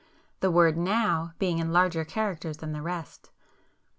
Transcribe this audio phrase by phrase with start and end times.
[0.39, 3.29] —the word 'Now' being in larger characters than the rest.